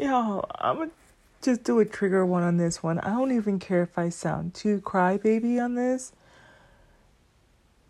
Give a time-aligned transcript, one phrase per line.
[0.00, 0.90] Yo, I'm gonna
[1.42, 2.98] just do a trigger one on this one.
[3.00, 6.12] I don't even care if I sound too crybaby on this.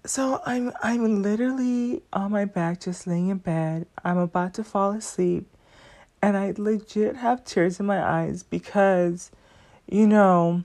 [0.05, 3.87] So I'm I'm literally on my back just laying in bed.
[4.05, 5.47] I'm about to fall asleep
[6.21, 9.31] and I legit have tears in my eyes because
[9.89, 10.65] you know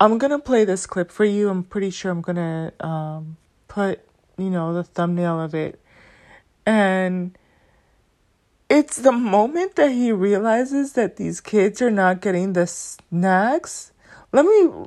[0.00, 1.48] I'm going to play this clip for you.
[1.50, 3.36] I'm pretty sure I'm going to um
[3.68, 4.00] put,
[4.38, 5.78] you know, the thumbnail of it.
[6.66, 7.36] And
[8.74, 13.92] it's the moment that he realizes that these kids are not getting the snacks.
[14.32, 14.86] Let me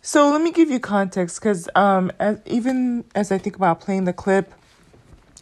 [0.00, 4.04] so let me give you context because um, as, even as I think about playing
[4.04, 4.54] the clip,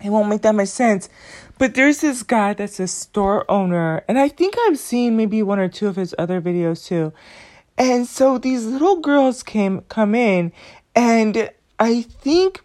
[0.02, 1.10] it won't make that much sense.
[1.58, 5.58] But there's this guy that's a store owner, and I think I've seen maybe one
[5.58, 7.12] or two of his other videos too.
[7.76, 10.52] And so these little girls came come in,
[10.94, 12.62] and I think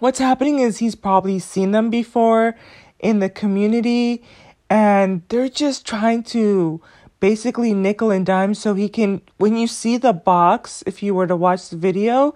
[0.00, 2.56] what's happening is he's probably seen them before
[3.02, 4.22] in the community,
[4.68, 6.80] and they're just trying to
[7.18, 11.26] basically nickel and dime so he can when you see the box if you were
[11.26, 12.34] to watch the video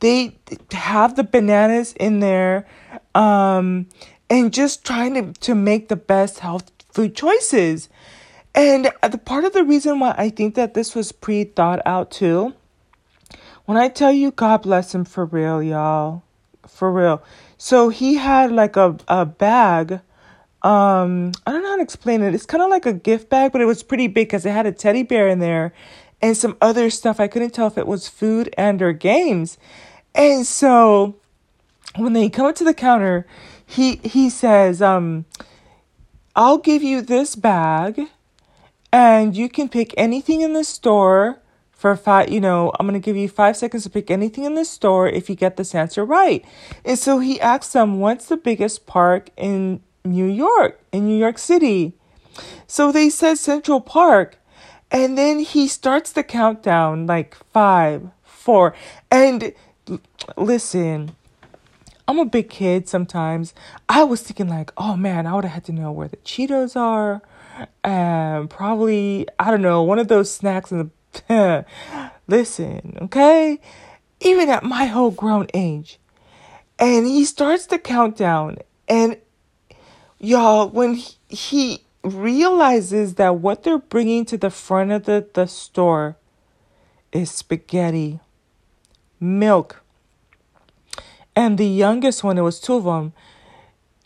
[0.00, 0.34] they
[0.70, 2.66] have the bananas in there
[3.14, 3.86] um
[4.32, 7.88] and just trying to to make the best health food choices.
[8.54, 12.10] And the part of the reason why I think that this was pre thought out
[12.10, 12.54] too
[13.64, 16.22] when I tell you God bless him for real y'all.
[16.66, 17.22] For real
[17.62, 20.00] so he had like a a bag
[20.62, 22.34] um I don't know how to explain it.
[22.34, 24.66] It's kind of like a gift bag, but it was pretty big because it had
[24.66, 25.72] a teddy bear in there
[26.20, 27.20] and some other stuff.
[27.20, 29.58] I couldn't tell if it was food and or games.
[30.12, 31.14] And so
[31.94, 33.28] when they come up to the counter,
[33.64, 35.24] he he says, um,
[36.34, 38.08] I'll give you this bag
[38.92, 41.38] and you can pick anything in the store
[41.82, 44.54] for five, you know, I'm going to give you five seconds to pick anything in
[44.54, 46.44] the store if you get this answer right.
[46.84, 51.38] And so he asks them, what's the biggest park in New York, in New York
[51.38, 51.94] City.
[52.68, 54.38] So they said Central Park.
[54.92, 58.76] And then he starts the countdown like five, four.
[59.10, 59.52] And
[60.36, 61.16] listen,
[62.06, 63.54] I'm a big kid sometimes.
[63.88, 66.76] I was thinking, like, oh man, I would have had to know where the Cheetos
[66.76, 67.22] are.
[67.82, 70.90] And probably, I don't know, one of those snacks in the.
[72.28, 73.60] listen, okay?
[74.20, 75.98] Even at my whole grown age.
[76.78, 78.58] And he starts the countdown.
[78.88, 79.16] And
[80.18, 85.46] y'all, when he, he realizes that what they're bringing to the front of the, the
[85.46, 86.16] store
[87.12, 88.20] is spaghetti,
[89.20, 89.82] milk,
[91.34, 93.12] and the youngest one, it was two of them,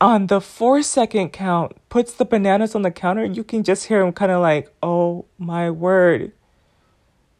[0.00, 3.24] on the four second count, puts the bananas on the counter.
[3.24, 6.32] You can just hear him kind of like, oh my word.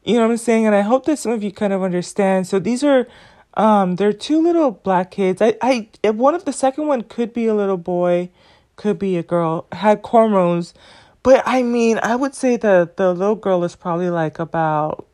[0.07, 0.65] You know what I'm saying?
[0.65, 2.47] And I hope that some of you kind of understand.
[2.47, 3.07] So these are,
[3.55, 5.43] um, they're two little black kids.
[5.43, 8.31] I, I, one of the second one could be a little boy
[8.77, 10.75] could be a girl, had hormones.
[11.23, 15.07] But I mean, I would say the the little girl is probably like about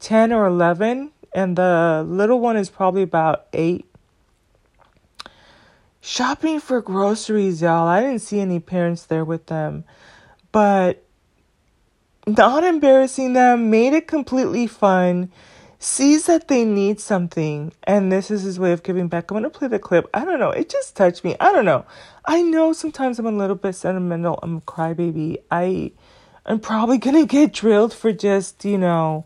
[0.00, 3.86] 10 or 11 and the little one is probably about 8.
[6.00, 7.86] Shopping for groceries, y'all.
[7.86, 9.84] I didn't see any parents there with them.
[10.50, 11.01] But
[12.26, 15.30] not embarrassing them, made it completely fun
[15.82, 19.30] sees that they need something and this is his way of giving back.
[19.30, 20.08] I'm to play the clip.
[20.14, 20.50] I don't know.
[20.50, 21.34] It just touched me.
[21.40, 21.84] I don't know.
[22.24, 24.38] I know sometimes I'm a little bit sentimental.
[24.44, 25.38] I'm a crybaby.
[25.50, 25.90] I
[26.46, 29.24] I'm probably to get drilled for just, you know,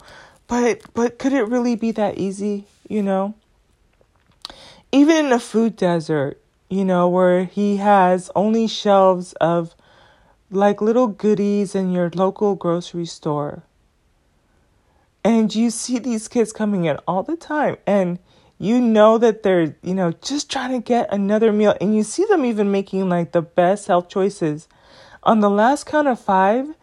[0.49, 3.35] but but could it really be that easy, you know?
[4.91, 6.41] Even in a food desert,
[6.71, 9.75] you know, where he has only shelves of
[10.51, 13.65] like little goodies in your local grocery store
[15.27, 18.21] and you see these kids coming in all the time and
[18.59, 22.25] you know that they're, you know, just trying to get another meal and you see
[22.27, 24.69] them even making like the best health choices.
[25.25, 26.77] On the last count of 5,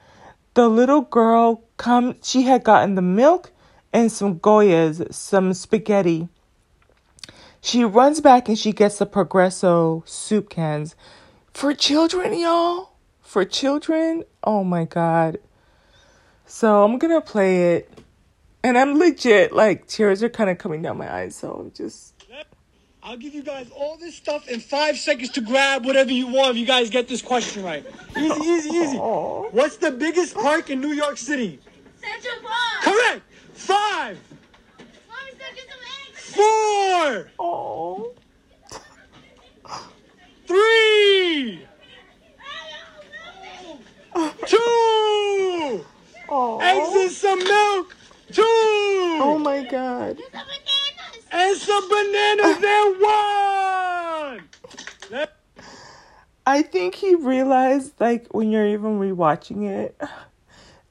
[0.55, 3.53] the little girl come she had gotten the milk
[3.93, 6.27] and some goyas, some spaghetti.
[7.61, 10.97] She runs back and she gets the Progresso soup cans.
[11.53, 12.92] For children, y'all.
[13.33, 15.39] For children, oh my god.
[16.45, 17.89] So I'm gonna play it
[18.63, 22.13] and I'm legit, like, tears are kind of coming down my eyes, so I'm just.
[23.01, 26.51] I'll give you guys all this stuff in five seconds to grab whatever you want
[26.51, 27.83] if you guys get this question right.
[28.15, 28.97] Easy, easy, easy.
[28.99, 29.51] Aww.
[29.51, 31.59] What's the biggest park in New York City?
[31.99, 32.83] Central Park.
[32.83, 33.21] Correct.
[33.53, 34.19] Five.
[36.13, 37.31] Four.
[37.39, 38.15] Aww.
[40.45, 41.65] Three.
[44.47, 45.85] Two.
[46.61, 47.95] Eggs and some milk.
[48.31, 48.41] Two.
[48.45, 50.17] Oh my god.
[51.31, 54.43] And some bananas and one.
[56.45, 59.99] I think he realized like when you're even rewatching it,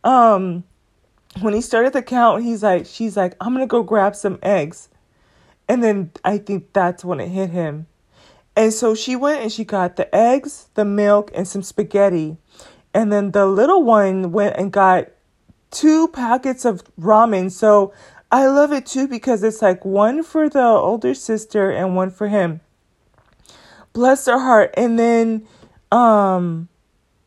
[0.02, 0.64] um,
[1.40, 4.88] when he started the count, he's like, she's like, I'm gonna go grab some eggs,
[5.68, 7.86] and then I think that's when it hit him,
[8.56, 12.36] and so she went and she got the eggs, the milk, and some spaghetti,
[12.94, 15.08] and then the little one went and got
[15.70, 17.50] two packets of ramen.
[17.50, 17.92] So
[18.30, 22.28] I love it too because it's like one for the older sister and one for
[22.28, 22.60] him.
[23.92, 24.72] Bless her heart.
[24.76, 25.46] And then,
[25.90, 26.68] um,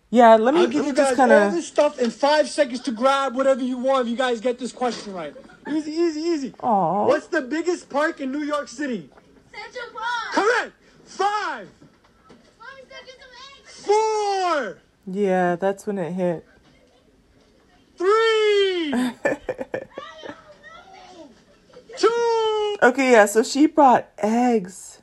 [0.09, 1.53] yeah, let me, I'll give you just guys kind all of.
[1.53, 4.71] this stuff in five seconds to grab whatever you want if you guys get this
[4.71, 5.35] question right.
[5.67, 6.53] Easy, easy, easy.
[6.61, 7.05] Aw.
[7.07, 9.09] What's the biggest park in New York City?
[9.51, 10.33] Central Park.
[10.33, 10.73] Correct.
[11.05, 11.69] Five,
[12.59, 14.77] Mommy's gonna get four,
[15.07, 16.45] Yeah, that's when it hit.
[17.97, 18.91] three,
[21.97, 22.77] two.
[22.81, 25.01] Okay, yeah, so she brought eggs,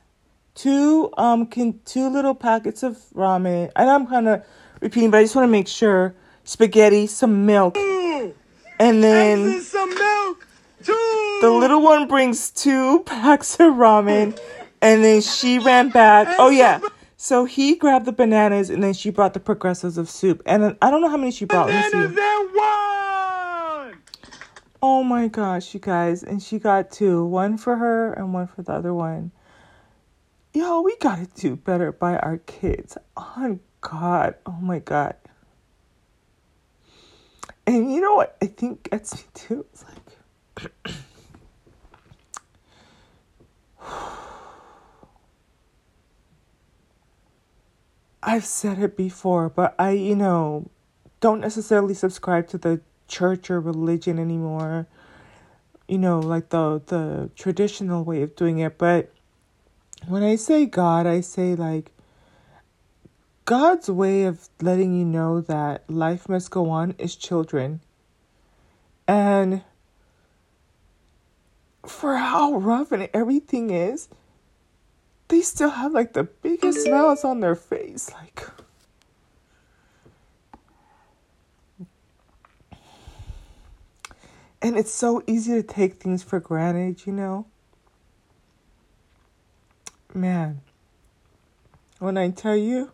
[0.55, 3.71] two um can two little packets of ramen.
[3.75, 4.45] And I'm kind of
[4.81, 6.13] repeating, but I just want to make sure
[6.43, 8.33] spaghetti, some milk, and
[8.79, 10.47] Eggs then and some milk.
[10.83, 11.37] Two.
[11.41, 14.37] the little one brings two packs of ramen,
[14.81, 16.27] and then she ran back.
[16.37, 16.81] Oh yeah.
[17.23, 20.43] So he grabbed the bananas and then she brought the progressives of soup.
[20.45, 21.67] And then, I don't know how many she brought.
[21.67, 23.97] Bananas and one.
[24.81, 26.21] Oh my gosh, you guys.
[26.21, 27.23] And she got two.
[27.23, 29.31] One for her and one for the other one.
[30.53, 32.97] Yo, we gotta do better by our kids.
[33.15, 34.35] Oh God.
[34.45, 35.15] Oh my God.
[37.65, 39.65] And you know what I think gets me too?
[39.71, 40.73] It's like
[48.25, 50.69] I've said it before, but I, you know,
[51.19, 54.87] don't necessarily subscribe to the church or religion anymore.
[55.87, 59.11] You know, like the the traditional way of doing it, but
[60.07, 61.91] when I say God, I say like
[63.45, 67.81] God's way of letting you know that life must go on is children.
[69.05, 69.63] And
[71.85, 74.07] for how rough and everything is,
[75.33, 78.11] they still have like the biggest smiles on their face.
[78.11, 78.47] Like,
[84.61, 87.47] and it's so easy to take things for granted, you know?
[90.13, 90.61] Man,
[91.97, 92.91] when I tell you,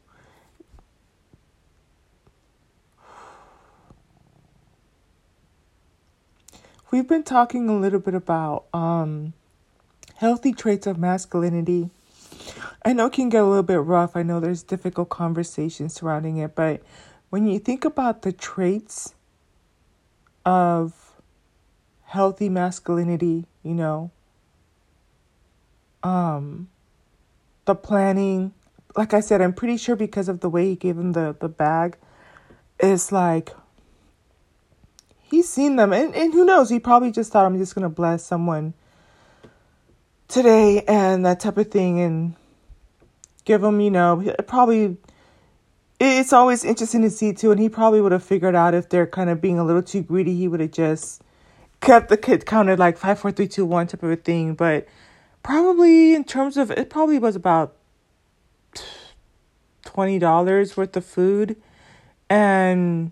[6.89, 9.33] we've been talking a little bit about um,
[10.15, 11.89] healthy traits of masculinity.
[12.89, 14.15] I know it can get a little bit rough.
[14.15, 16.81] I know there's difficult conversations surrounding it, but
[17.29, 19.13] when you think about the traits
[20.43, 21.21] of
[22.05, 24.09] healthy masculinity, you know,
[26.01, 26.67] um,
[27.65, 28.55] the planning,
[28.97, 31.47] like I said, I'm pretty sure because of the way he gave him the, the
[31.47, 31.95] bag,
[32.79, 33.51] it's like
[35.21, 35.93] he's seen them.
[35.93, 38.73] And, and who knows, he probably just thought I'm just gonna bless someone
[40.27, 41.99] today and that type of thing.
[41.99, 42.35] And
[43.45, 44.97] give him, you know, probably
[45.99, 49.07] it's always interesting to see too, and he probably would have figured out if they're
[49.07, 51.21] kind of being a little too greedy, he would have just
[51.81, 54.53] kept the kid counted like five, four, three, two, one type of a thing.
[54.53, 54.87] But
[55.43, 57.75] probably in terms of it, probably was about
[59.83, 61.57] twenty dollars worth of food,
[62.29, 63.11] and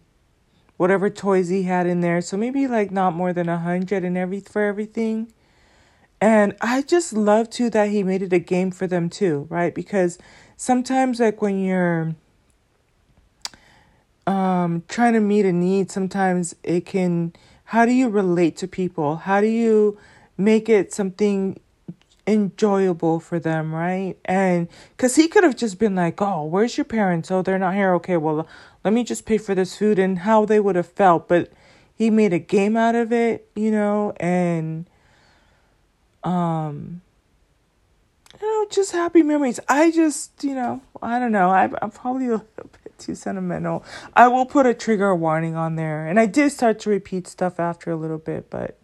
[0.78, 2.22] whatever toys he had in there.
[2.22, 5.34] So maybe like not more than a hundred and every for everything.
[6.20, 9.74] And I just love too that he made it a game for them too, right?
[9.74, 10.18] Because
[10.56, 12.16] sometimes like when you're
[14.26, 17.34] um trying to meet a need, sometimes it can
[17.66, 19.18] how do you relate to people?
[19.18, 19.98] How do you
[20.38, 21.60] make it something
[22.26, 24.16] enjoyable for them, right?
[24.26, 27.30] And cuz he could have just been like, "Oh, where's your parents?
[27.32, 27.94] Oh, they're not here.
[27.96, 28.48] Okay, well,
[28.84, 31.52] let me just pay for this food." And how they would have felt, but
[31.96, 34.86] he made a game out of it, you know, and
[36.28, 37.02] um
[38.42, 39.60] you know just happy memories.
[39.70, 41.50] I just you know i don't know.
[41.50, 42.48] I, i'm probably a little
[42.84, 43.86] bit too sentimental.
[44.14, 46.06] I will put a trigger warning on there.
[46.06, 48.78] And i did start to repeat stuff after a little bit but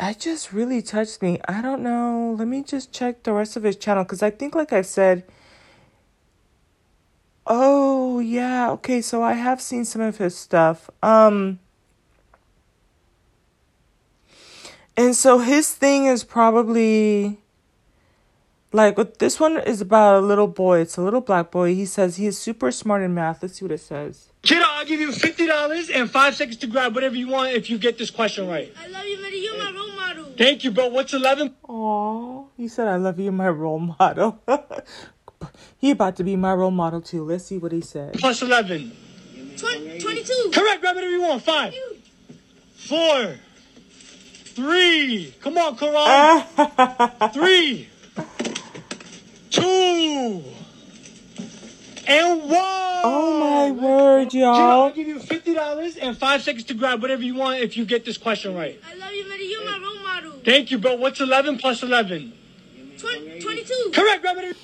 [0.00, 1.40] it just really touched me.
[1.48, 2.36] I don't know.
[2.38, 5.24] Let me just check the rest of his channel because i think like i said
[7.46, 10.88] oh yeah okay so i have seen some of his stuff.
[11.02, 11.58] Um
[14.98, 17.38] And so his thing is probably
[18.72, 20.80] like what this one is about a little boy.
[20.80, 21.72] It's a little black boy.
[21.72, 23.40] He says he is super smart in math.
[23.40, 24.32] Let's see what it says.
[24.42, 27.70] Kiddo, I'll give you fifty dollars and five seconds to grab whatever you want if
[27.70, 28.74] you get this question right.
[28.76, 29.36] I love you, Maddie.
[29.36, 30.24] You're my role model.
[30.36, 30.88] Thank you, bro.
[30.88, 31.54] What's eleven?
[31.68, 34.42] Aw, he said I love you, my role model.
[35.78, 37.22] he about to be my role model too.
[37.22, 38.14] Let's see what he said.
[38.14, 38.90] Plus 11.
[39.58, 40.50] 20, 22.
[40.52, 40.80] Correct.
[40.80, 41.42] Grab whatever you want.
[41.42, 41.72] Five,
[42.74, 43.36] four,
[44.58, 45.32] three.
[45.40, 47.32] Come on, Quran.
[47.32, 47.88] Three,
[49.50, 50.42] two,
[52.08, 52.58] and one.
[53.04, 54.54] Oh my word, y'all.
[54.54, 57.76] Gina, I'll give you fifty dollars and five seconds to grab whatever you want if
[57.76, 58.80] you get this question right.
[58.90, 59.44] I love you, Maddie.
[59.44, 60.32] You're my role model.
[60.44, 60.96] Thank you, bro.
[60.96, 62.32] What's eleven plus eleven?
[62.98, 63.92] 22.
[63.94, 64.22] Correct.
[64.22, 64.58] Grab whatever.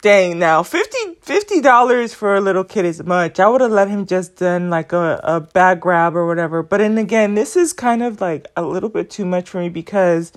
[0.00, 3.40] Dang, now 50 dollars for a little kid is much.
[3.40, 6.62] I would have let him just done like a, a bag grab or whatever.
[6.62, 9.68] But then again, this is kind of like a little bit too much for me
[9.68, 10.32] because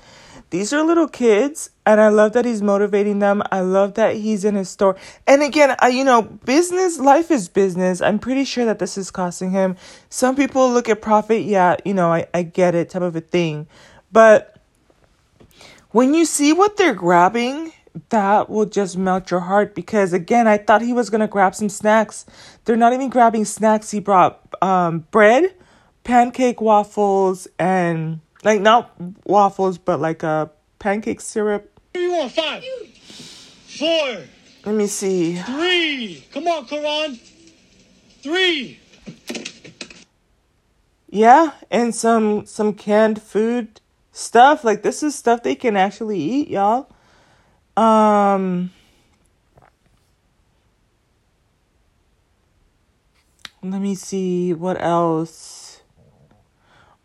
[0.49, 3.43] these are little kids and I love that he's motivating them.
[3.51, 4.97] I love that he's in his store.
[5.27, 8.01] And again, I, you know, business, life is business.
[8.01, 9.77] I'm pretty sure that this is costing him.
[10.09, 11.43] Some people look at profit.
[11.43, 13.67] Yeah, you know, I, I get it type of a thing.
[14.11, 14.59] But
[15.91, 17.73] when you see what they're grabbing,
[18.09, 21.69] that will just melt your heart because again, I thought he was gonna grab some
[21.69, 22.25] snacks.
[22.65, 23.91] They're not even grabbing snacks.
[23.91, 25.53] He brought um, bread,
[26.03, 28.93] pancake waffles, and like not
[29.25, 31.79] waffles, but like a pancake syrup.
[31.93, 32.31] You want.
[32.31, 34.17] Five, four,
[34.65, 35.35] Let me see.
[35.35, 36.25] three.
[36.33, 37.19] Come on, Quran.
[38.23, 38.79] Three.
[41.09, 43.81] Yeah, and some some canned food
[44.13, 44.63] stuff.
[44.63, 46.89] Like this is stuff they can actually eat, y'all.
[47.81, 48.71] Um
[53.63, 55.81] Let me see what else.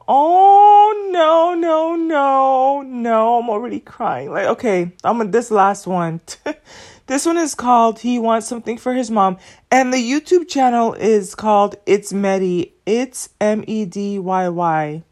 [0.07, 3.39] Oh no, no, no, no.
[3.39, 4.31] I'm already crying.
[4.31, 6.21] Like, okay, I'm on this last one.
[7.07, 9.39] this one is called He Wants Something for His Mom.
[9.71, 12.75] And the YouTube channel is called It's Medi.
[12.85, 15.03] It's M E D Y Y.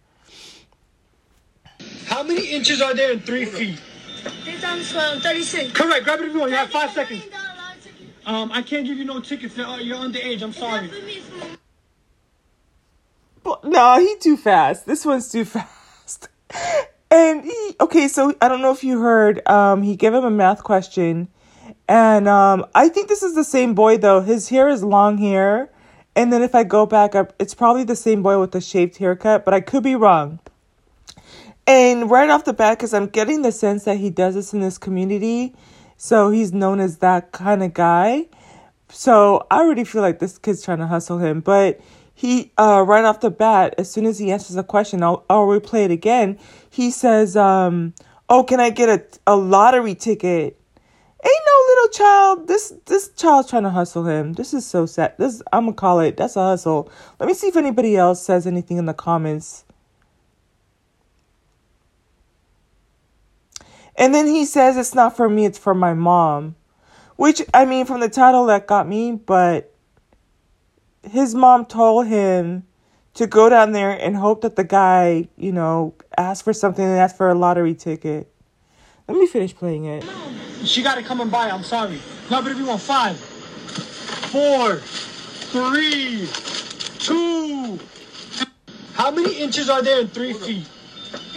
[2.06, 3.80] How many inches are there in three feet?
[4.44, 5.72] 3 times 12, 36.
[5.72, 6.04] Correct.
[6.04, 6.50] Grab it if you want.
[6.50, 7.24] You have five seconds.
[8.26, 9.56] Um, I can't give you no tickets.
[9.56, 10.42] You're you're underage.
[10.42, 10.86] I'm sorry.
[10.86, 11.56] not for me, it's for my
[13.42, 14.86] But no, he too fast.
[14.86, 16.28] This one's too fast.
[17.10, 20.30] And he okay, so I don't know if you heard, um, he gave him a
[20.30, 21.28] math question.
[21.88, 24.20] And um I think this is the same boy though.
[24.20, 25.70] His hair is long hair.
[26.16, 28.98] And then if I go back up, it's probably the same boy with the shaved
[28.98, 30.38] haircut, but I could be wrong.
[31.66, 34.60] And right off the bat, because I'm getting the sense that he does this in
[34.60, 35.54] this community,
[35.96, 38.26] so he's known as that kind of guy.
[38.90, 41.40] So I already feel like this kid's trying to hustle him.
[41.40, 41.80] But
[42.14, 45.46] he, uh, right off the bat, as soon as he answers a question, I'll, I'll
[45.46, 46.38] replay it again.
[46.70, 47.94] He says, um,
[48.28, 50.60] "Oh, can I get a a lottery ticket?"
[51.24, 52.48] Ain't no little child.
[52.48, 54.34] This this child's trying to hustle him.
[54.34, 55.14] This is so sad.
[55.18, 56.18] This I'm gonna call it.
[56.18, 56.90] That's a hustle.
[57.18, 59.63] Let me see if anybody else says anything in the comments.
[63.96, 66.56] And then he says it's not for me, it's for my mom.
[67.16, 69.72] Which I mean from the title that got me, but
[71.02, 72.64] his mom told him
[73.14, 76.98] to go down there and hope that the guy, you know, asked for something and
[76.98, 78.32] asked for a lottery ticket.
[79.06, 80.04] Let me finish playing it.
[80.64, 81.50] She got to come and buy.
[81.50, 82.00] I'm sorry.
[82.28, 82.80] Grab it if you want.
[82.80, 86.28] Five, four, three,
[86.98, 87.78] two.
[88.94, 90.66] How many inches are there in three feet?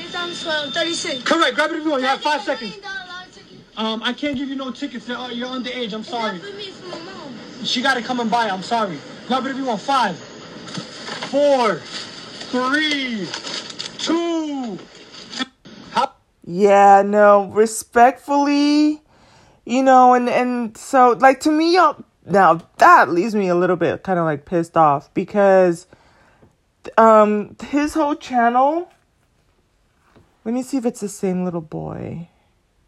[0.07, 1.23] 3 times 12, 36.
[1.23, 1.55] Correct.
[1.55, 2.01] Grab it if you want.
[2.01, 2.79] You have five seconds.
[3.75, 5.07] Um, I can't give you no tickets.
[5.07, 5.93] You're you're underage.
[5.93, 6.37] I'm It's sorry.
[6.37, 7.33] not for me, it's for my mom.
[7.63, 8.47] She got to come and buy.
[8.47, 8.53] it.
[8.53, 8.97] I'm sorry.
[9.27, 9.81] Grab it if you want.
[9.81, 10.17] Five,
[11.29, 13.27] four, three,
[13.99, 14.79] two.
[15.91, 16.13] How?
[16.45, 19.01] Yeah, no, respectfully,
[19.65, 23.75] you know, and and so like to me, y'all, now that leaves me a little
[23.75, 25.85] bit kind of like pissed off because
[26.97, 28.89] um his whole channel.
[30.47, 32.29] Let me see if it's the same little boy.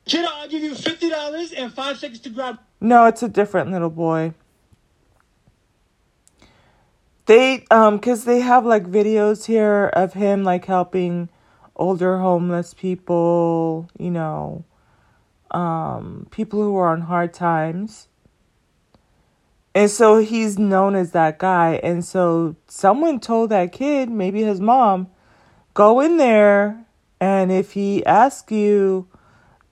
[0.06, 2.58] Kiddo, I'll give you fifty dollars and five seconds to grab.
[2.80, 4.34] No, it's a different little boy.
[7.26, 11.28] They um cuz they have like videos here of him like helping
[11.76, 14.64] older homeless people, you know,
[15.52, 18.08] um people who are on hard times.
[19.76, 24.62] And so he's known as that guy and so someone told that kid, maybe his
[24.62, 25.10] mom,
[25.74, 26.86] go in there
[27.20, 29.08] and if he asks you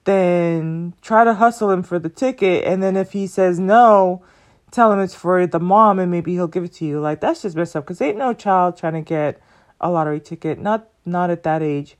[0.07, 2.63] then try to hustle him for the ticket.
[2.63, 4.23] And then if he says no
[4.71, 6.99] tell him it's for the mom and maybe he'll give it to you.
[6.99, 7.85] Like that's just messed up.
[7.85, 9.41] Because ain't no child trying to get
[9.81, 10.59] a lottery ticket.
[10.59, 11.97] Not not at that age.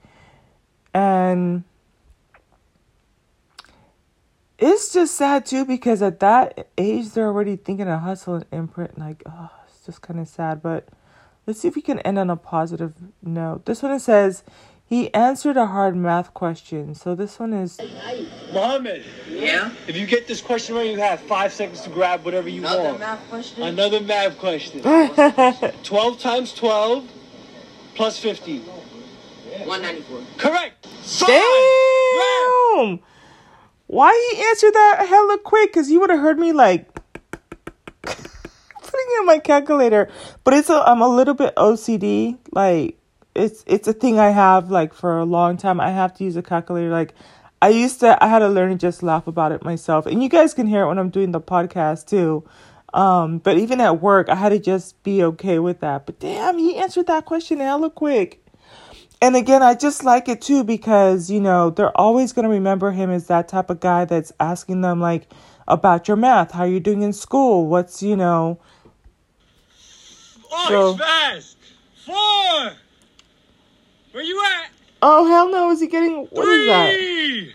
[0.94, 1.66] And
[4.58, 8.98] it's just sad too because at that age they're already thinking of hustle and imprint
[8.98, 10.62] like oh it's just kind of sad.
[10.62, 10.88] But
[11.46, 13.66] let's see if we can end on a positive note.
[13.66, 14.44] This one it says
[14.89, 16.96] He answered a hard math question.
[16.96, 17.77] So this one is
[18.53, 19.72] Mohammed, Yeah?
[19.86, 22.84] if you get this question right, you have five seconds to grab whatever you Another
[22.84, 23.00] want.
[23.00, 23.63] math question?
[23.63, 24.82] Another math question.
[25.84, 27.03] 12 times 12
[27.96, 28.60] plus 50.
[28.60, 30.22] 194.
[30.38, 30.86] Correct.
[30.88, 31.27] Five.
[31.27, 31.41] Grab.
[32.75, 33.00] Damn!
[33.88, 35.74] Why he answered that hella quick?
[35.74, 36.88] Cause you would have heard me like
[38.03, 40.10] putting in my calculator.
[40.44, 42.38] But it's a I'm a little bit OCD.
[42.51, 42.98] Like
[43.38, 45.79] it's it's a thing I have like for a long time.
[45.79, 46.89] I have to use a calculator.
[46.89, 47.13] Like
[47.62, 50.06] I used to I had to learn to just laugh about it myself.
[50.06, 52.44] And you guys can hear it when I'm doing the podcast too.
[52.94, 56.06] Um, but even at work, I had to just be okay with that.
[56.06, 58.44] But damn, he answered that question hella quick.
[59.22, 62.91] And again, I just like it too because, you know, they're always going to remember
[62.91, 65.27] him as that type of guy that's asking them, like,
[65.67, 68.60] about your math, how you're doing in school, what's, you know,
[70.51, 71.58] Oh, So- fast.
[72.06, 72.72] Four.
[74.17, 74.71] Where you at?
[75.03, 76.91] oh, hell no, is he getting, what is that?
[76.91, 77.53] He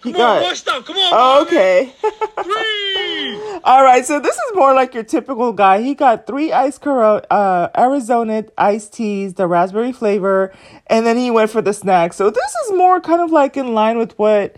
[0.00, 0.84] Come on, got, more stuff.
[0.84, 1.10] Come on.
[1.12, 1.92] oh, okay.
[2.44, 3.60] Three.
[3.64, 5.82] All right, so this is more like your typical guy.
[5.82, 10.54] He got three ice coro- uh, Arizona iced teas, the raspberry flavor,
[10.86, 12.12] and then he went for the snack.
[12.12, 14.54] So this is more kind of like in line with what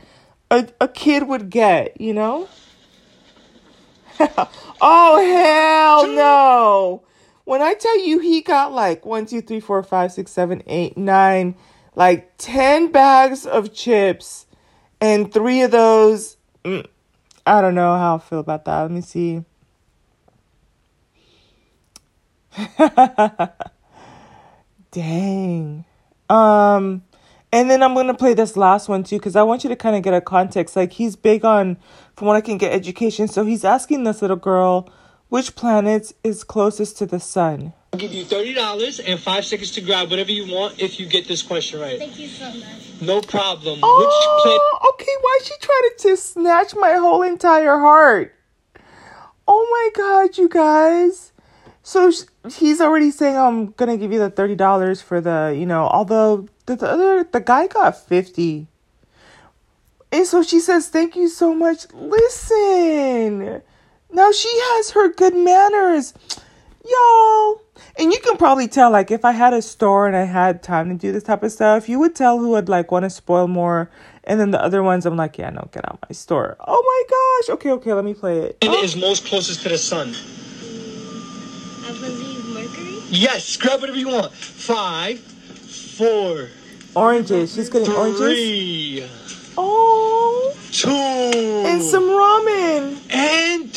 [0.51, 2.51] a, a kid would get, you know?
[4.83, 7.03] oh, hell no.
[7.45, 10.97] When I tell you he got like one, two, three, four, five, six, seven, eight,
[10.97, 11.57] nine,
[11.95, 14.47] like 10 bags of chips,
[15.01, 16.37] and three of those.
[16.65, 16.87] mm,
[17.45, 18.83] I don't know how I feel about that.
[18.83, 19.45] Let me see.
[24.93, 25.85] Dang.
[26.29, 27.03] Um
[27.55, 29.97] and then I'm to play this last one too cuz I want you to kind
[29.97, 30.77] of get a context.
[30.77, 31.79] Like he's big on
[32.15, 33.27] from what I can get education.
[33.27, 34.89] So he's asking this little girl
[35.33, 37.73] which planet is closest to the sun.
[37.95, 41.27] I'll give you $30 and five seconds to grab whatever you want if you get
[41.27, 41.99] this question right.
[41.99, 43.01] Thank you so much.
[43.01, 43.81] No problem.
[43.83, 44.61] Oh, which planet?
[44.61, 45.17] Oh, okay.
[45.23, 48.35] Why is she trying to snatch my whole entire heart?
[49.49, 51.33] Oh my god, you guys.
[51.83, 52.25] So sh-
[52.55, 56.47] he's already saying I'm gonna give you the thirty dollars for the, you know, although
[56.67, 58.67] the, the other the guy got fifty.
[60.13, 63.63] And so she says, "Thank you so much." Listen,
[64.13, 66.15] now she has her good manners,
[66.89, 67.61] y'all.
[67.99, 70.89] And you can probably tell, like, if I had a store and I had time
[70.89, 73.49] to do this type of stuff, you would tell who would like want to spoil
[73.49, 73.91] more.
[74.25, 76.57] And then the other ones, I'm like, yeah, no, get out my store.
[76.61, 77.57] Oh my gosh.
[77.57, 78.61] Okay, okay, let me play it.
[78.61, 80.15] planet is most closest to the sun?
[81.85, 82.99] I believe Mercury.
[83.09, 83.57] Yes.
[83.57, 84.33] Grab whatever you want.
[84.33, 86.49] Five, four,
[86.95, 87.55] Oranges.
[87.55, 88.19] She's getting oranges.
[88.21, 89.07] three,
[89.59, 92.99] Oh, two, and some ramen.
[93.13, 93.75] and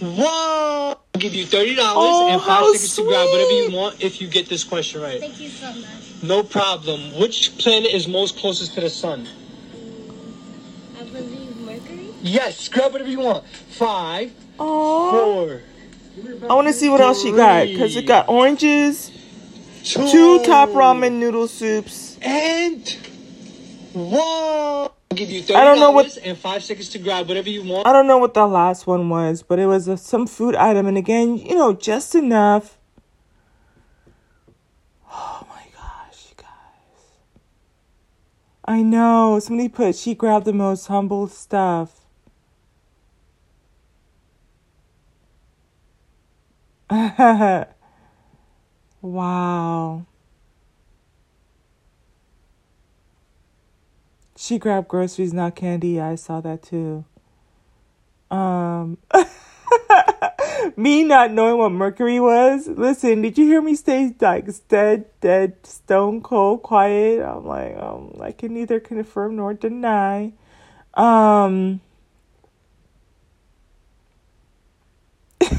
[0.00, 0.26] one.
[0.26, 4.20] I'll give you $30 Oh, and five how seconds to grab whatever you want if
[4.20, 5.20] you get this question right.
[5.20, 6.22] Thank you so much.
[6.22, 7.18] No problem.
[7.18, 9.26] Which planet is most closest to the sun?
[10.98, 12.14] I believe Mercury.
[12.22, 12.68] Yes.
[12.68, 13.46] Grab whatever you want.
[13.70, 15.62] five four
[16.48, 19.10] I want to see what else she got because it got oranges,
[19.84, 22.18] two, two top ramen noodle soups.
[22.20, 22.86] and
[23.94, 24.90] one.
[25.10, 27.64] I'll give you $30 I don't know what- and five seconds to grab whatever you
[27.64, 27.84] want.
[27.86, 30.86] I don't know what the last one was, but it was a, some food item,
[30.86, 32.78] and again, you know, just enough.
[35.12, 37.02] Oh my gosh, you guys!
[38.64, 42.06] I know somebody put she grabbed the most humble stuff.
[49.02, 50.06] wow.
[54.42, 56.00] She grabbed groceries, not candy.
[56.00, 57.04] I saw that too.
[58.30, 58.96] Um,
[60.78, 62.66] me not knowing what Mercury was.
[62.66, 67.22] Listen, did you hear me stay like dead, dead, stone cold, quiet?
[67.22, 70.32] I'm like, um, I can neither confirm nor deny.
[70.94, 71.82] Um.
[75.40, 75.50] this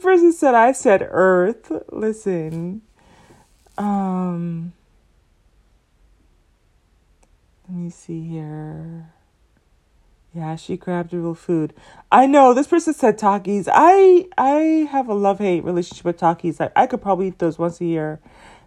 [0.00, 1.70] person said I said Earth.
[1.92, 2.80] Listen.
[3.76, 4.72] Um.
[7.70, 9.12] Let me see here.
[10.34, 11.72] Yeah, she grabbed real food.
[12.10, 13.68] I know this person said Takis.
[13.72, 16.60] I I have a love hate relationship with Takis.
[16.60, 18.18] I, I could probably eat those once a year.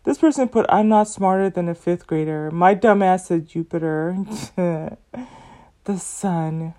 [0.05, 2.49] This person put I'm not smarter than a fifth grader.
[2.49, 4.15] My dumbass said Jupiter.
[4.55, 6.73] the sun.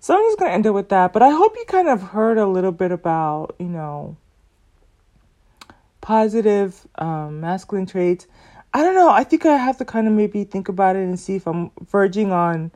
[0.00, 1.12] So I'm just gonna end it with that.
[1.12, 4.16] But I hope you kind of heard a little bit about, you know,
[6.00, 8.26] positive um, masculine traits.
[8.74, 9.10] I don't know.
[9.10, 11.70] I think I have to kind of maybe think about it and see if I'm
[11.90, 12.72] verging on,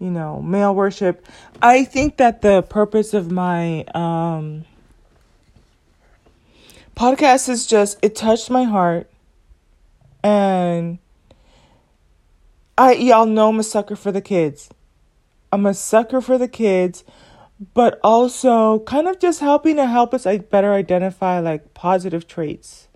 [0.00, 1.24] you know, male worship.
[1.62, 4.64] I think that the purpose of my um,
[6.96, 9.10] podcast is just it touched my heart
[10.24, 10.98] and
[12.76, 14.68] I y'all know I'm a sucker for the kids.
[15.52, 17.04] I'm a sucker for the kids,
[17.74, 22.88] but also kind of just helping to help us better identify like positive traits.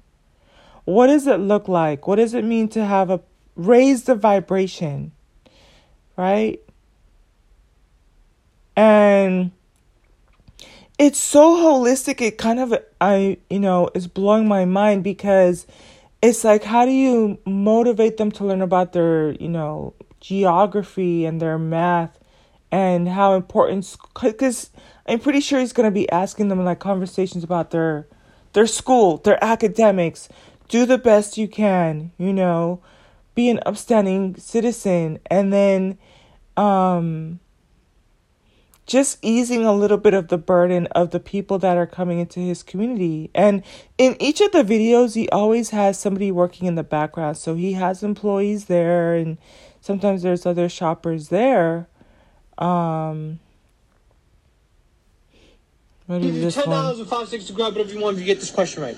[0.90, 2.08] What does it look like?
[2.08, 3.20] What does it mean to have a
[3.54, 5.12] raise the vibration?
[6.16, 6.60] Right?
[8.74, 9.52] And
[10.98, 15.66] it's so holistic it kind of i you know is blowing my mind because
[16.20, 21.40] it's like how do you motivate them to learn about their you know geography and
[21.40, 22.18] their math
[22.70, 24.68] and how important because
[25.06, 28.06] i'm pretty sure he's going to be asking them like conversations about their
[28.52, 30.28] their school their academics
[30.70, 32.80] do the best you can you know
[33.34, 35.98] be an upstanding citizen and then
[36.56, 37.38] um
[38.90, 42.40] just easing a little bit of the burden of the people that are coming into
[42.40, 43.30] his community.
[43.32, 43.62] And
[43.98, 47.36] in each of the videos, he always has somebody working in the background.
[47.36, 49.38] So he has employees there, and
[49.80, 51.86] sometimes there's other shoppers there.
[52.58, 53.38] Um,
[56.08, 58.40] is this ten dollars and five cents to grab whatever you want if you get
[58.40, 58.96] this question right.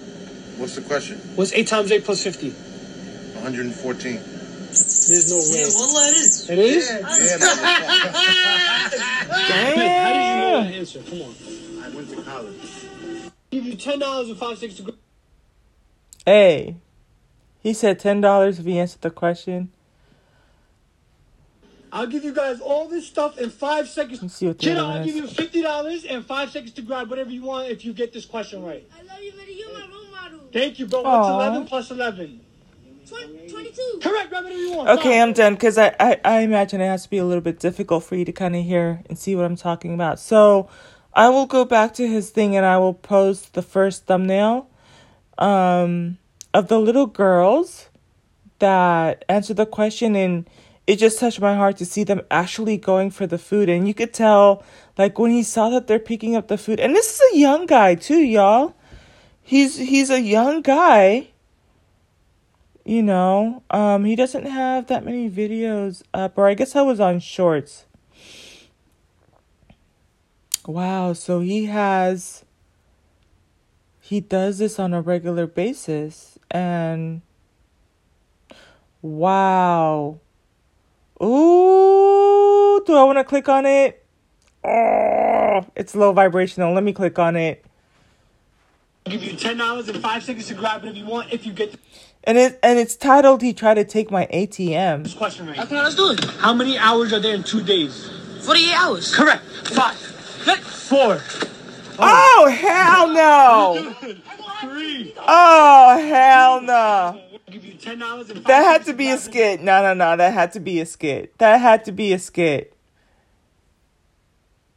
[0.59, 1.19] What's the question?
[1.35, 2.51] What's eight times eight plus fifty?
[2.51, 4.15] 114.
[4.15, 5.61] There's no way.
[5.61, 6.49] Yeah, well, it is.
[6.49, 6.89] It is?
[6.89, 7.01] Yeah,
[9.49, 9.79] Damn.
[10.03, 11.03] How do you know that answer?
[11.03, 11.35] Come on.
[11.83, 12.55] I went to college.
[13.51, 14.95] Give you ten dollars and five cents to.
[16.25, 16.77] Hey,
[17.61, 19.73] he said ten dollars if he answered the question.
[21.93, 24.23] I'll give you guys all this stuff in five seconds.
[24.23, 27.11] Let's see what the Kiddo, I'll give you fifty dollars and five seconds to grab
[27.11, 28.89] whatever you want if you get this question right.
[28.99, 29.59] I love you, Vinny.
[29.59, 30.41] You're my role model.
[30.53, 31.03] Thank you, bro.
[31.03, 31.19] Aw.
[31.19, 32.41] What's eleven plus eleven?
[33.13, 34.01] 22.
[34.03, 34.31] Correct.
[34.31, 34.89] Grab whatever you want.
[34.89, 35.29] Okay, Five.
[35.29, 38.05] I'm done because I, I, I imagine it has to be a little bit difficult
[38.05, 40.19] for you to kind of hear and see what I'm talking about.
[40.19, 40.69] So
[41.15, 44.69] I will go back to his thing and I will post the first thumbnail
[45.39, 46.19] um,
[46.55, 47.89] of the little girls
[48.61, 50.17] that answered the question.
[50.17, 50.49] And
[50.87, 53.69] it just touched my heart to see them actually going for the food.
[53.69, 54.65] And you could tell,
[54.97, 56.81] like, when he saw that they're picking up the food.
[56.81, 58.75] And this is a young guy, too, y'all.
[59.53, 61.29] He's he's a young guy
[62.87, 66.99] you know um he doesn't have that many videos up or i guess i was
[67.01, 67.85] on shorts.
[70.67, 72.47] Wow so he has
[74.01, 77.21] he does this on a regular basis and
[79.03, 80.19] wow.
[81.23, 84.03] Ooh do i want to click on it?
[84.65, 87.67] Oh it's low vibrational let me click on it
[89.07, 91.47] I'll give you ten dollars and five seconds to grab it if you want if
[91.47, 91.75] you get
[92.25, 95.59] and it and it's titled he tried to take my atm this question right.
[95.59, 96.25] Okay, let's do it.
[96.25, 98.11] How many hours are there in two days?
[98.43, 99.15] 48 hours.
[99.15, 99.43] Correct.
[99.69, 99.97] Five.
[100.83, 101.21] Four.
[101.99, 103.95] Oh, oh hell no
[104.63, 105.15] Three.
[105.19, 107.21] Oh hell no!
[107.51, 109.61] Give you ten dollars and That had to be a skit.
[109.61, 110.17] No, no, no.
[110.17, 111.37] That had to be a skit.
[111.39, 112.77] That had to be a skit.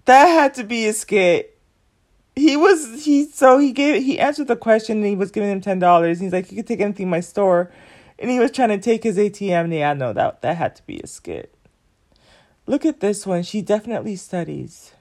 [0.05, 1.54] That had to be a skit.
[2.35, 5.61] He was he so he gave he answered the question and he was giving him
[5.61, 6.19] ten dollars.
[6.19, 7.71] He's like, you could take anything in my store,
[8.19, 9.65] and he was trying to take his ATM.
[9.65, 11.53] And Yeah, no, that that had to be a skit.
[12.67, 13.43] Look at this one.
[13.43, 14.91] She definitely studies.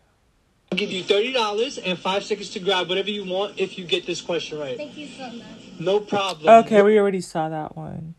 [0.70, 3.84] I'll give you thirty dollars and five seconds to grab whatever you want if you
[3.84, 4.76] get this question right.
[4.76, 5.44] Thank you so much.
[5.80, 6.48] No problem.
[6.64, 8.14] Okay, we already saw that one.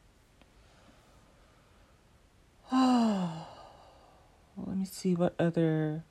[2.71, 6.03] Let me see what other.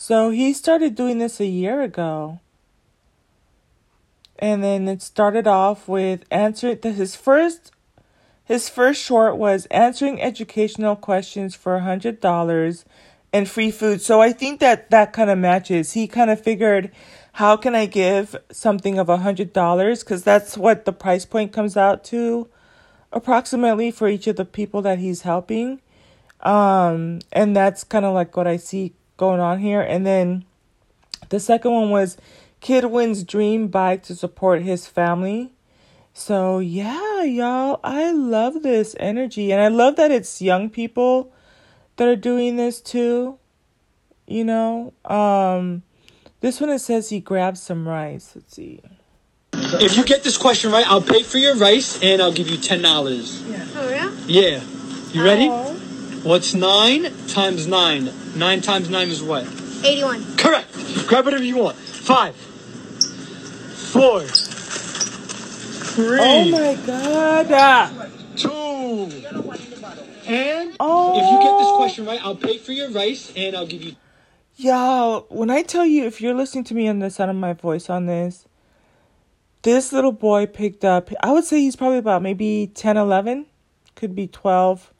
[0.00, 2.38] So he started doing this a year ago.
[4.38, 7.72] And then it started off with answering his first
[8.44, 12.84] his first short was answering educational questions for a hundred dollars
[13.32, 14.00] and free food.
[14.00, 15.94] So I think that that kind of matches.
[15.94, 16.92] He kind of figured,
[17.32, 20.04] how can I give something of a hundred dollars?
[20.04, 22.48] Because that's what the price point comes out to,
[23.12, 25.80] approximately for each of the people that he's helping.
[26.42, 29.82] Um, and that's kind of like what I see going on here.
[29.82, 30.46] And then
[31.28, 32.16] the second one was
[32.60, 35.52] kid wins dream bike to support his family.
[36.14, 41.30] So yeah, y'all, I love this energy and I love that it's young people
[41.96, 43.38] that are doing this too.
[44.26, 45.82] You know, um
[46.40, 48.32] this one it says he grabs some rice.
[48.34, 48.80] Let's see.
[49.52, 52.56] If you get this question right, I'll pay for your rice and I'll give you
[52.56, 53.42] ten dollars.
[53.42, 54.14] For real?
[54.26, 54.62] Yeah.
[55.12, 55.77] You ready?
[56.22, 58.10] What's nine times nine?
[58.36, 59.44] Nine times nine is what?
[59.84, 60.36] 81.
[60.36, 60.72] Correct.
[61.06, 61.76] Grab whatever you want.
[61.76, 62.34] Five.
[62.34, 64.20] Four.
[65.94, 66.18] Three.
[66.20, 67.46] Oh my god.
[67.50, 68.08] Ah.
[68.36, 69.10] Two.
[70.26, 71.18] And Oh.
[71.18, 73.96] if you get this question right, I'll pay for your rice and I'll give you
[74.56, 77.52] Y'all, when I tell you if you're listening to me on the sound of my
[77.52, 78.44] voice on this,
[79.62, 83.46] this little boy picked up, I would say he's probably about maybe 10, 11,
[83.94, 84.92] could be 12.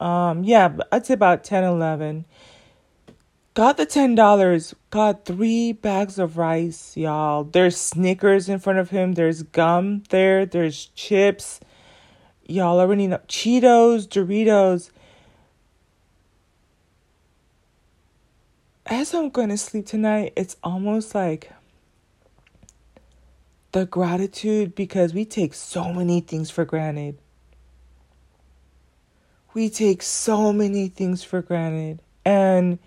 [0.00, 2.24] Um, yeah, I'd say about 10, 11.
[3.54, 7.44] Got the $10, got three bags of rice, y'all.
[7.44, 11.60] There's Snickers in front of him, there's gum there, there's chips.
[12.46, 14.90] Y'all already know Cheetos, Doritos.
[18.86, 21.52] As I'm going to sleep tonight, it's almost like
[23.72, 27.18] the gratitude because we take so many things for granted.
[29.54, 32.02] We take so many things for granted.
[32.24, 32.78] And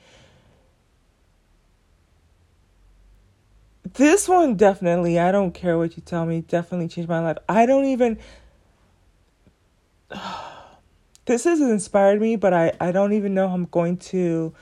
[3.94, 7.38] this one definitely, I don't care what you tell me, definitely changed my life.
[7.48, 8.18] I don't even.
[11.26, 14.54] This has inspired me, but I, I don't even know how I'm going to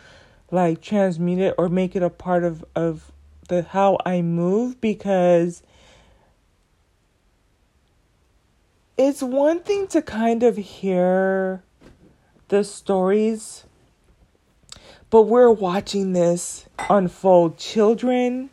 [0.50, 3.12] like transmute it or make it a part of, of
[3.50, 5.62] the how I move because
[8.98, 11.64] it's one thing to kind of hear
[12.48, 13.66] the stories,
[15.10, 17.58] but we're watching this unfold.
[17.58, 18.50] Children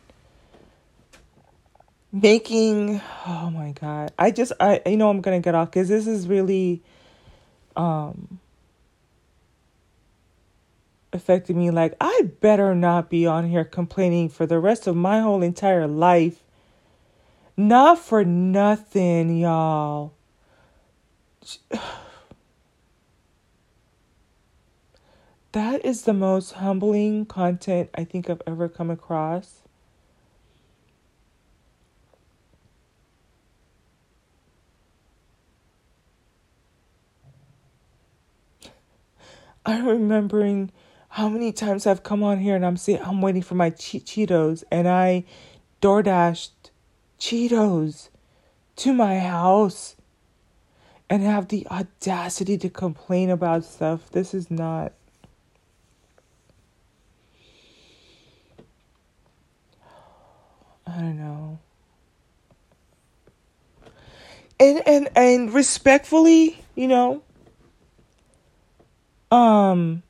[2.11, 4.11] making oh my god.
[4.19, 6.81] I just i you know i'm gonna get off because this is really
[7.75, 8.39] um
[11.13, 11.71] affected me.
[11.71, 15.87] Like i better not be on here complaining for the rest of my whole entire
[15.87, 16.43] life.
[17.55, 20.13] Not for nothing y'all
[25.53, 29.61] that is the most humbling content i think i've ever come across
[39.65, 40.71] I'm remembering
[41.09, 43.99] how many times I've come on here and I'm saying I'm waiting for my che-
[43.99, 45.25] Cheetos and I
[45.81, 46.71] door dashed
[47.19, 48.09] Cheetos
[48.77, 49.95] to my house
[51.09, 54.09] and have the audacity to complain about stuff.
[54.11, 54.93] This is not.
[61.01, 61.59] Don't know.
[64.59, 67.23] And and and respectfully, you know,
[69.31, 70.03] um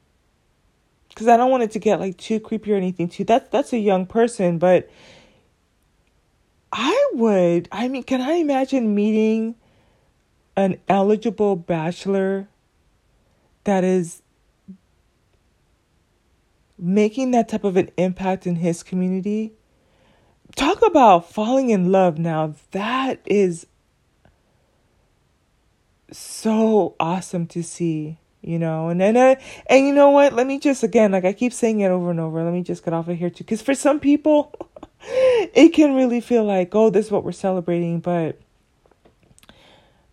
[1.10, 3.24] because I don't want it to get like too creepy or anything too.
[3.24, 4.90] That's that's a young person, but
[6.72, 7.68] I would.
[7.72, 9.56] I mean, can I imagine meeting
[10.56, 12.48] an eligible bachelor
[13.66, 14.22] that is
[16.78, 19.54] making that type of an impact in his community?
[20.56, 22.56] Talk about falling in love now.
[22.72, 23.66] That is
[26.12, 28.90] so awesome to see you know?
[28.90, 29.36] And then uh,
[29.68, 30.34] and you know what?
[30.34, 32.44] Let me just again like i keep saying it over and over.
[32.44, 33.44] Let me just get off of here too.
[33.44, 34.54] Because for some people
[35.04, 38.00] it can really feel like oh this is what we're celebrating.
[38.00, 38.40] But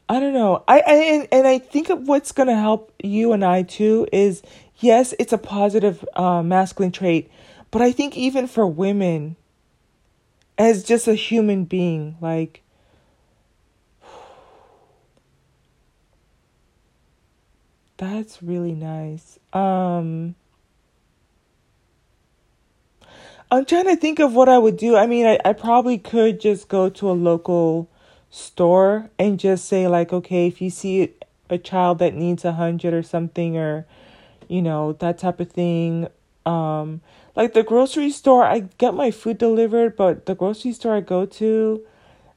[0.09, 0.63] i don't know.
[0.69, 4.07] I, I and, and i think of what's going to help you and i too
[4.13, 4.43] is
[4.77, 7.31] yes it's a positive uh, masculine trait.
[7.71, 9.37] But i think even for women
[10.59, 12.63] as just a human being like
[17.99, 19.39] That's really nice.
[19.53, 20.37] Um
[23.51, 24.95] I'm trying to think of what I would do.
[24.97, 27.89] I mean, I, I probably could just go to a local
[28.31, 31.15] store and just say like, okay, if you see
[31.49, 33.87] a child that needs a hundred or something or
[34.49, 36.09] you know, that type of thing.
[36.47, 37.01] Um
[37.37, 41.27] like the grocery store, I get my food delivered, but the grocery store I go
[41.27, 41.85] to,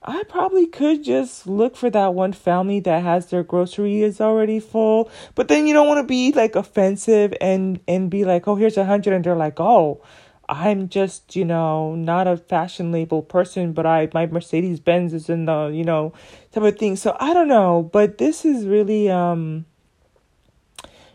[0.03, 5.11] I probably could just look for that one family that has their groceries already full.
[5.35, 8.77] But then you don't want to be like offensive and and be like, "Oh, here's
[8.77, 10.01] a 100 and they're like, "Oh,
[10.49, 15.29] I'm just, you know, not a fashion label person, but I my Mercedes Benz is
[15.29, 16.13] in the, you know,
[16.51, 19.65] type of thing." So I don't know, but this is really um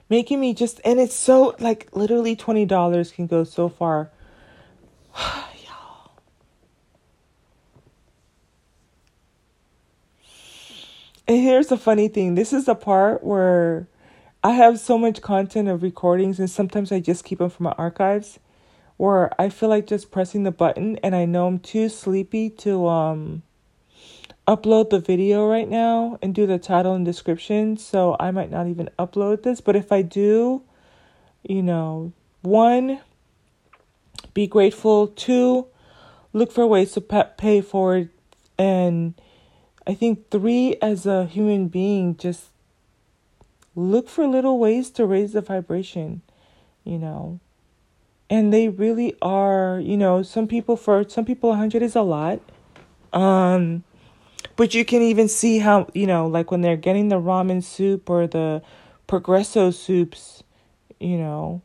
[0.08, 4.10] making me just and it's so like literally $20 can go so far.
[11.28, 13.88] And here's the funny thing this is the part where
[14.44, 17.72] I have so much content of recordings, and sometimes I just keep them for my
[17.72, 18.38] archives.
[18.96, 22.86] Where I feel like just pressing the button, and I know I'm too sleepy to
[22.86, 23.42] um
[24.46, 27.76] upload the video right now and do the title and description.
[27.76, 29.60] So I might not even upload this.
[29.60, 30.62] But if I do,
[31.42, 33.00] you know, one,
[34.34, 35.08] be grateful.
[35.08, 35.66] Two,
[36.32, 38.10] look for ways to pay forward
[38.58, 39.14] and
[39.86, 42.46] I think three, as a human being, just
[43.76, 46.22] look for little ways to raise the vibration,
[46.82, 47.38] you know.
[48.28, 52.40] And they really are, you know, some people for some people 100 is a lot.
[53.12, 53.84] Um
[54.56, 58.08] But you can even see how, you know, like when they're getting the ramen soup
[58.08, 58.62] or the
[59.06, 60.42] progresso soups,
[60.98, 61.60] you know,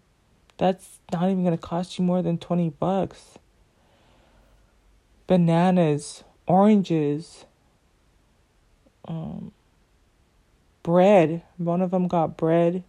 [0.58, 3.40] that's not even going to cost you more than 20 bucks.
[5.26, 7.46] Bananas, oranges,
[9.08, 9.54] um,
[10.84, 11.44] bread.
[11.58, 12.84] One of them got bread.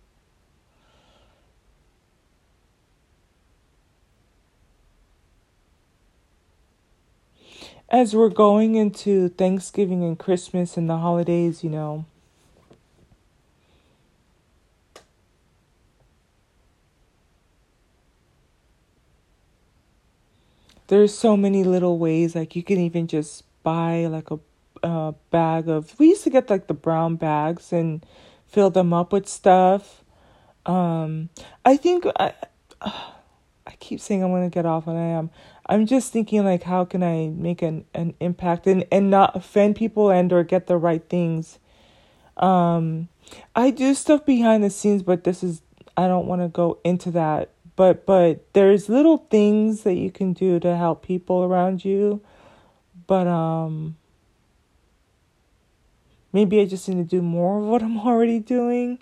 [7.92, 12.07] As we're going into Thanksgiving and Christmas and the holidays, you know,
[20.87, 24.38] there's so many little ways like you can even just buy like a,
[24.83, 28.05] a bag of we used to get like the brown bags and
[28.46, 30.02] fill them up with stuff.
[30.64, 31.28] Um
[31.64, 32.33] i think i
[32.83, 35.31] i keep saying i'm going to get off and i am
[35.72, 39.74] i'm just thinking like how can i make an, an impact and and not offend
[39.74, 41.58] people and or get the right things?
[42.37, 43.08] Um
[43.56, 45.62] i do stuff behind the scenes but this is
[45.96, 47.50] i don't want to go into that.
[47.74, 52.20] But but there's little things that you can do to help people around you.
[53.06, 53.96] But um
[56.32, 58.98] maybe i just need to do more of what i'm already doing.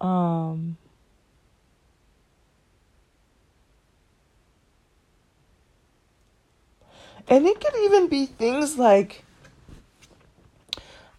[0.00, 0.76] Um
[7.28, 9.24] and it could even be things like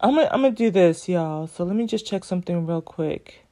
[0.00, 3.46] i'm gonna i'm gonna do this y'all so let me just check something real quick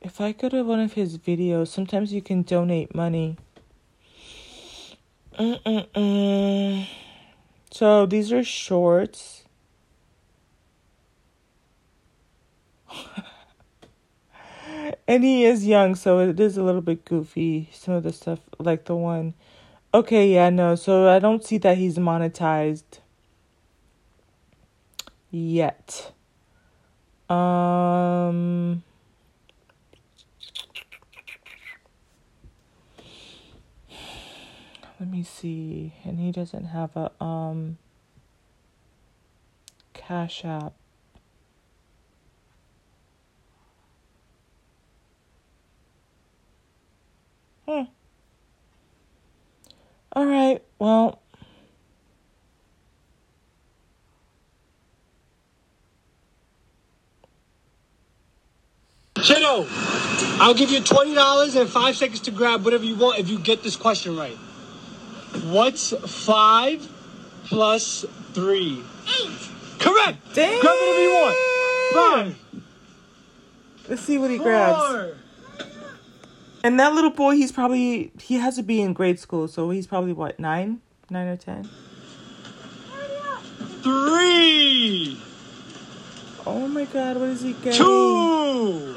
[0.00, 3.36] if I go to one of his videos, sometimes you can donate money.
[5.38, 6.88] Mm-mm-mm.
[7.70, 9.44] So these are shorts.
[15.06, 17.68] and he is young, so it is a little bit goofy.
[17.72, 19.34] Some of the stuff, like the one.
[19.92, 20.76] Okay, yeah, no.
[20.76, 23.00] So I don't see that he's monetized
[25.30, 26.12] yet.
[27.28, 28.82] Um.
[35.00, 37.78] let me see and he doesn't have a um
[39.94, 40.74] cash app
[47.66, 47.84] hmm
[50.12, 51.20] all right well
[59.22, 59.66] Shadow,
[60.40, 63.38] I'll give you twenty dollars and five seconds to grab whatever you want if you
[63.38, 64.36] get this question right.
[65.44, 65.92] What's
[66.24, 66.88] five
[67.44, 68.82] plus three?
[69.22, 69.48] Eight.
[69.78, 70.18] Correct.
[70.34, 70.60] Damn.
[70.60, 71.36] Grab whatever you want.
[71.92, 72.62] Five.
[73.88, 75.14] let's see what he grabs Four.
[76.64, 79.86] And that little boy he's probably he has to be in grade school so he's
[79.86, 81.68] probably what nine nine or ten
[83.82, 85.18] Three.
[86.46, 88.94] oh my god what is he getting Two.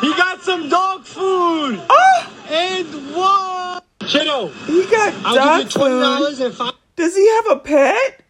[0.00, 1.78] He got some dog food.
[1.90, 3.82] oh And one.
[4.08, 6.72] Shadow, he got I'll dog give you twenty food dollars and five.
[6.96, 8.22] Does he have a pet?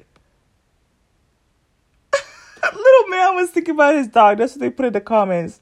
[2.74, 4.38] Little man was thinking about his dog.
[4.38, 5.60] That's what they put in the comments.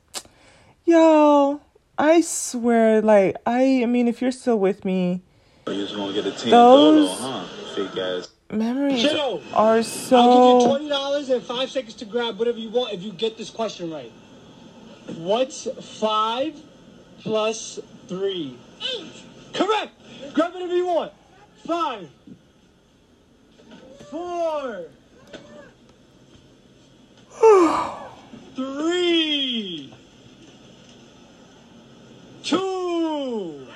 [0.88, 1.61] Yo,
[1.98, 5.20] I swear, like I, I mean, if you're still with me,
[5.66, 7.44] oh, You just gonna get a ten Those- dolo, huh?
[7.74, 8.29] Fake ass.
[8.51, 10.16] memories Shadow, are so.
[10.16, 13.12] I'll give you twenty dollars and five seconds to grab whatever you want if you
[13.12, 14.11] get this question right.
[15.18, 15.68] What's
[16.01, 16.59] five
[17.20, 18.57] plus three?
[18.94, 19.12] Eight.
[19.53, 19.92] Correct.
[20.33, 21.12] Grab whatever you want.
[21.66, 22.09] Five.
[24.11, 24.87] Four.
[28.57, 29.94] Three.
[32.48, 33.66] Two.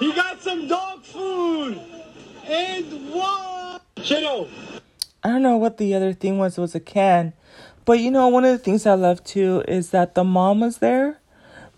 [0.00, 1.78] He got some dog food.
[2.46, 3.80] And one.
[4.02, 4.48] Shadow.
[5.22, 6.56] I don't know what the other thing was.
[6.56, 7.34] It was a can,
[7.84, 10.78] but you know, one of the things I love too is that the mom was
[10.78, 11.20] there,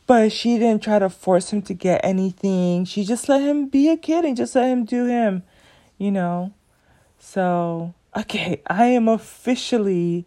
[0.06, 2.84] but she didn't try to force him to get anything.
[2.84, 5.42] She just let him be a kid and just let him do him,
[5.98, 6.54] you know.
[7.18, 10.26] So, okay, I am officially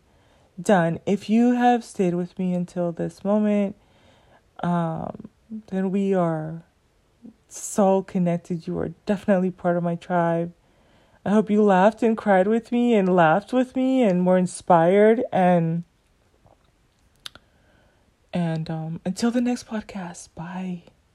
[0.61, 0.99] done.
[1.05, 3.77] If you have stayed with me until this moment,
[4.63, 5.29] um,
[5.67, 6.63] then we are
[7.47, 8.67] so connected.
[8.67, 10.53] You are definitely part of my tribe.
[11.25, 15.23] I hope you laughed and cried with me and laughed with me and were inspired
[15.31, 15.83] and
[18.31, 20.29] and um until the next podcast.
[20.35, 20.83] Bye.